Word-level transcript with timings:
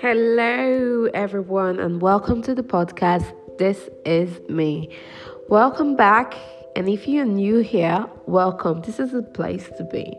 Hello, 0.00 1.08
everyone, 1.14 1.78
and 1.80 2.02
welcome 2.02 2.42
to 2.42 2.54
the 2.54 2.62
podcast. 2.62 3.32
This 3.56 3.88
is 4.04 4.40
me. 4.50 4.90
Welcome 5.48 5.96
back. 5.96 6.34
And 6.76 6.86
if 6.86 7.08
you're 7.08 7.24
new 7.24 7.60
here, 7.60 8.04
welcome. 8.26 8.82
This 8.82 9.00
is 9.00 9.14
a 9.14 9.22
place 9.22 9.70
to 9.78 9.84
be. 9.84 10.14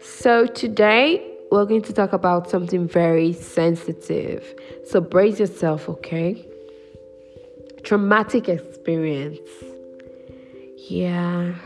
So, 0.00 0.46
today 0.46 1.22
we're 1.50 1.66
going 1.66 1.82
to 1.82 1.92
talk 1.92 2.14
about 2.14 2.48
something 2.48 2.88
very 2.88 3.34
sensitive. 3.34 4.54
So, 4.86 5.02
brace 5.02 5.40
yourself, 5.40 5.90
okay? 5.90 6.48
Traumatic 7.82 8.48
experience. 8.48 9.50
Yeah. 10.88 11.56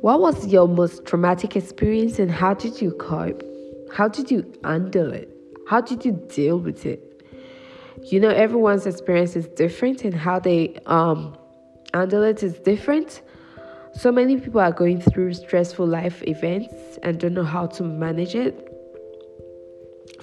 What 0.00 0.22
was 0.22 0.46
your 0.46 0.66
most 0.66 1.04
traumatic 1.04 1.56
experience 1.56 2.18
and 2.18 2.30
how 2.30 2.54
did 2.54 2.80
you 2.80 2.92
cope? 2.92 3.42
How 3.92 4.08
did 4.08 4.30
you 4.30 4.50
handle 4.64 5.12
it? 5.12 5.30
How 5.68 5.82
did 5.82 6.06
you 6.06 6.12
deal 6.12 6.58
with 6.58 6.86
it? 6.86 7.22
You 8.04 8.18
know, 8.18 8.30
everyone's 8.30 8.86
experience 8.86 9.36
is 9.36 9.46
different 9.48 10.02
and 10.04 10.14
how 10.14 10.38
they 10.38 10.78
um, 10.86 11.36
handle 11.92 12.22
it 12.22 12.42
is 12.42 12.54
different. 12.60 13.20
So 13.92 14.10
many 14.10 14.40
people 14.40 14.62
are 14.62 14.72
going 14.72 15.02
through 15.02 15.34
stressful 15.34 15.86
life 15.86 16.22
events 16.26 16.98
and 17.02 17.20
don't 17.20 17.34
know 17.34 17.44
how 17.44 17.66
to 17.66 17.82
manage 17.82 18.34
it. 18.34 18.68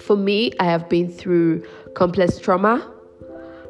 For 0.00 0.16
me, 0.16 0.50
I 0.58 0.64
have 0.64 0.88
been 0.88 1.08
through 1.08 1.64
complex 1.94 2.40
trauma. 2.40 2.92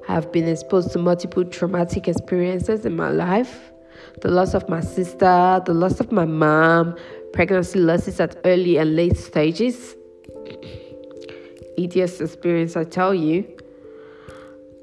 I 0.08 0.14
have 0.14 0.32
been 0.32 0.48
exposed 0.48 0.92
to 0.92 0.98
multiple 0.98 1.44
traumatic 1.44 2.08
experiences 2.08 2.86
in 2.86 2.96
my 2.96 3.10
life 3.10 3.72
the 4.20 4.30
loss 4.30 4.54
of 4.54 4.68
my 4.68 4.80
sister, 4.80 5.62
the 5.64 5.74
loss 5.74 6.00
of 6.00 6.12
my 6.12 6.24
mom, 6.24 6.96
pregnancy 7.32 7.78
losses 7.78 8.20
at 8.20 8.36
early 8.44 8.76
and 8.76 8.96
late 8.96 9.16
stages. 9.16 9.94
EDS 11.78 12.20
experience, 12.20 12.76
I 12.76 12.84
tell 12.84 13.14
you. 13.14 13.46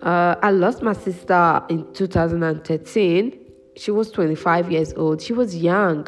Uh, 0.02 0.36
I 0.42 0.52
lost 0.52 0.82
my 0.82 0.94
sister 0.94 1.64
in 1.70 1.92
2013. 1.94 3.40
She 3.76 3.92
was 3.92 4.12
25 4.12 4.72
years 4.72 4.94
old. 4.94 5.22
She 5.22 5.34
was 5.34 5.56
young. 5.56 6.08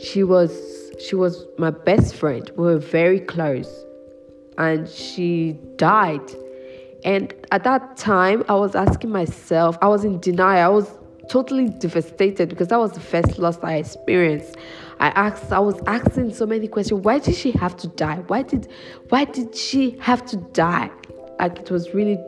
She 0.00 0.22
was 0.22 0.52
she 0.98 1.14
was 1.14 1.46
my 1.58 1.70
best 1.70 2.14
friend. 2.14 2.50
We 2.56 2.64
were 2.64 2.78
very 2.78 3.20
close. 3.20 3.72
And 4.58 4.88
she 4.88 5.56
died. 5.76 6.28
And 7.04 7.32
at 7.52 7.62
that 7.64 7.96
time, 7.96 8.44
I 8.48 8.54
was 8.54 8.74
asking 8.74 9.10
myself, 9.10 9.78
I 9.80 9.86
was 9.86 10.04
in 10.04 10.18
denial. 10.18 10.64
I 10.64 10.68
was 10.68 10.90
totally 11.28 11.68
devastated 11.68 12.48
because 12.48 12.68
that 12.68 12.78
was 12.78 12.92
the 12.92 13.00
first 13.00 13.38
loss 13.38 13.58
I 13.62 13.76
experienced. 13.76 14.56
I 15.00 15.08
asked, 15.08 15.52
I 15.52 15.60
was 15.60 15.80
asking 15.86 16.34
so 16.34 16.46
many 16.46 16.66
questions. 16.68 17.02
Why 17.02 17.18
did 17.18 17.34
she 17.34 17.52
have 17.52 17.76
to 17.78 17.88
die? 17.88 18.22
Why 18.26 18.42
did, 18.42 18.68
why 19.10 19.24
did 19.24 19.54
she 19.54 19.96
have 20.00 20.24
to 20.26 20.36
die? 20.36 20.90
Like 21.38 21.58
it 21.58 21.70
was 21.70 21.94
really 21.94 22.18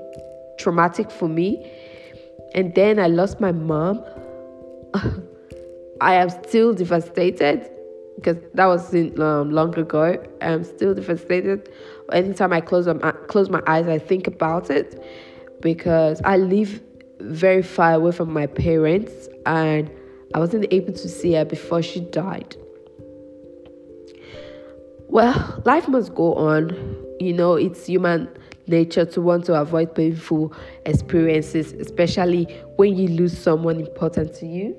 traumatic 0.58 1.10
for 1.10 1.28
me. 1.28 1.70
And 2.54 2.74
then 2.74 2.98
I 2.98 3.08
lost 3.08 3.40
my 3.40 3.52
mom. 3.52 4.04
I 6.00 6.14
am 6.14 6.30
still 6.30 6.74
devastated 6.74 7.68
because 8.16 8.36
that 8.54 8.66
was 8.66 8.92
in, 8.94 9.20
um, 9.20 9.50
long 9.50 9.76
ago. 9.78 10.22
I'm 10.40 10.64
still 10.64 10.94
devastated. 10.94 11.70
Anytime 12.12 12.52
I 12.52 12.60
close 12.60 12.86
my 12.86 13.12
close 13.28 13.48
my 13.48 13.62
eyes, 13.66 13.86
I 13.86 13.98
think 13.98 14.26
about 14.26 14.70
it 14.70 15.02
because 15.60 16.20
I 16.24 16.36
live 16.36 16.80
very 17.20 17.62
far 17.62 17.94
away 17.94 18.12
from 18.12 18.32
my 18.32 18.46
parents 18.46 19.28
and 19.46 19.90
I 20.34 20.38
wasn't 20.38 20.66
able 20.70 20.92
to 20.92 21.08
see 21.08 21.32
her 21.34 21.44
before 21.44 21.82
she 21.82 22.00
died. 22.00 22.56
Well, 25.08 25.60
life 25.64 25.88
must 25.88 26.14
go 26.14 26.34
on. 26.34 26.70
You 27.18 27.32
know, 27.32 27.54
it's 27.54 27.86
human 27.86 28.28
nature 28.68 29.04
to 29.04 29.20
want 29.20 29.44
to 29.46 29.60
avoid 29.60 29.94
painful 29.94 30.54
experiences, 30.86 31.72
especially 31.72 32.44
when 32.76 32.96
you 32.96 33.08
lose 33.08 33.36
someone 33.36 33.80
important 33.80 34.34
to 34.34 34.46
you. 34.46 34.76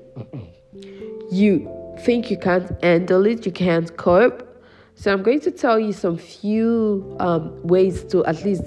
you 1.30 1.70
think 2.00 2.30
you 2.30 2.38
can't 2.38 2.82
handle 2.82 3.26
it, 3.26 3.44
you 3.44 3.52
can't 3.52 3.94
cope. 3.98 4.48
So, 4.94 5.12
I'm 5.12 5.22
going 5.22 5.40
to 5.40 5.50
tell 5.50 5.78
you 5.78 5.92
some 5.92 6.16
few 6.16 7.16
um, 7.20 7.62
ways 7.62 8.04
to 8.04 8.24
at 8.24 8.42
least 8.44 8.64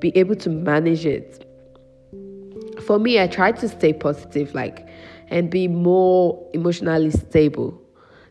be 0.00 0.16
able 0.16 0.36
to 0.36 0.50
manage 0.50 1.06
it 1.06 1.44
for 2.84 2.98
me, 2.98 3.20
I 3.20 3.26
try 3.26 3.52
to 3.52 3.68
stay 3.68 3.92
positive, 3.92 4.54
like, 4.54 4.86
and 5.28 5.50
be 5.50 5.68
more 5.68 6.46
emotionally 6.52 7.10
stable. 7.10 7.80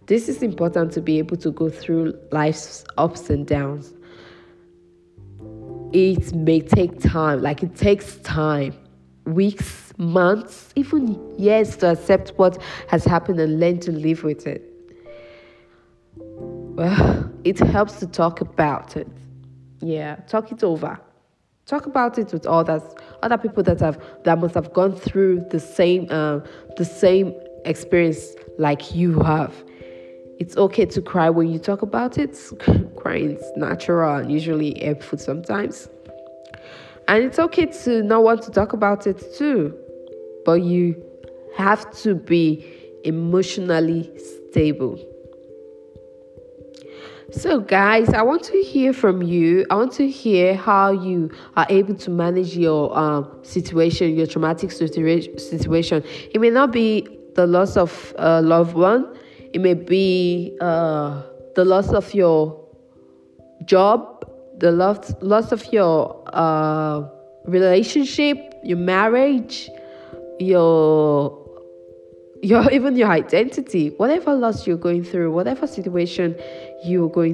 This 0.05 0.29
is 0.29 0.43
important 0.43 0.91
to 0.93 1.01
be 1.01 1.17
able 1.19 1.37
to 1.37 1.51
go 1.51 1.69
through 1.69 2.13
life's 2.31 2.83
ups 2.97 3.29
and 3.29 3.47
downs. 3.47 3.93
It 5.93 6.33
may 6.33 6.59
take 6.59 6.99
time, 6.99 7.41
like, 7.41 7.63
it 7.63 7.75
takes 7.75 8.17
time 8.17 8.73
weeks, 9.25 9.93
months, 9.97 10.73
even 10.75 11.17
years 11.39 11.77
to 11.77 11.91
accept 11.91 12.33
what 12.35 12.61
has 12.89 13.05
happened 13.05 13.39
and 13.39 13.59
learn 13.59 13.79
to 13.79 13.91
live 13.91 14.23
with 14.23 14.45
it. 14.45 14.69
Well, 16.17 17.31
it 17.43 17.59
helps 17.59 17.99
to 17.99 18.07
talk 18.07 18.41
about 18.41 18.97
it. 18.97 19.07
Yeah, 19.81 20.15
talk 20.27 20.51
it 20.51 20.63
over. 20.63 20.99
Talk 21.65 21.85
about 21.85 22.17
it 22.17 22.33
with 22.33 22.45
others, 22.45 22.81
other 23.21 23.37
people 23.37 23.63
that 23.63 23.79
have 23.79 23.97
that 24.25 24.37
must 24.37 24.53
have 24.53 24.73
gone 24.73 24.95
through 24.95 25.45
the 25.49 25.59
same 25.59 26.07
uh, 26.09 26.39
the 26.75 26.83
same 26.83 27.33
experience 27.63 28.35
like 28.57 28.93
you 28.93 29.19
have. 29.21 29.53
It's 30.39 30.57
okay 30.57 30.85
to 30.85 31.01
cry 31.01 31.29
when 31.29 31.49
you 31.49 31.59
talk 31.59 31.81
about 31.81 32.17
it. 32.17 32.37
Crying 32.97 33.37
is 33.37 33.51
natural 33.55 34.17
and 34.17 34.31
usually 34.31 34.77
helpful 34.83 35.17
sometimes. 35.17 35.87
And 37.07 37.23
it's 37.23 37.39
okay 37.39 37.67
to 37.67 38.03
not 38.03 38.23
want 38.23 38.41
to 38.43 38.51
talk 38.51 38.73
about 38.73 39.07
it 39.07 39.23
too. 39.35 39.73
But 40.45 40.63
you 40.63 41.01
have 41.55 41.89
to 42.01 42.15
be 42.15 42.65
emotionally 43.05 44.11
stable. 44.51 45.12
So, 47.35 47.59
guys, 47.59 48.09
I 48.09 48.21
want 48.21 48.43
to 48.43 48.61
hear 48.61 48.93
from 48.93 49.23
you. 49.23 49.65
I 49.71 49.75
want 49.75 49.91
to 49.93 50.07
hear 50.07 50.55
how 50.55 50.91
you 50.91 51.31
are 51.57 51.65
able 51.67 51.95
to 51.95 52.11
manage 52.11 52.55
your 52.55 52.95
um, 52.95 53.39
situation, 53.41 54.15
your 54.15 54.27
traumatic 54.27 54.69
situa- 54.69 55.39
situation. 55.39 56.03
It 56.31 56.39
may 56.39 56.51
not 56.51 56.71
be 56.71 57.07
the 57.33 57.47
loss 57.47 57.75
of 57.75 58.13
a 58.19 58.39
loved 58.39 58.75
one, 58.75 59.17
it 59.51 59.61
may 59.61 59.73
be 59.73 60.55
uh, 60.61 61.23
the 61.55 61.65
loss 61.65 61.91
of 61.91 62.13
your 62.13 62.63
job, 63.65 64.29
the 64.59 64.71
loss, 64.71 65.11
loss 65.21 65.51
of 65.51 65.65
your 65.73 66.23
uh, 66.27 67.01
relationship, 67.45 68.37
your 68.63 68.77
marriage, 68.77 69.71
your 70.39 71.42
your 72.43 72.69
even 72.77 72.95
your 72.95 73.09
identity, 73.09 73.89
whatever 73.97 74.33
loss 74.35 74.67
you're 74.67 74.77
going 74.77 75.03
through, 75.03 75.31
whatever 75.31 75.65
situation 75.65 76.35
you're 76.83 77.09
going 77.09 77.31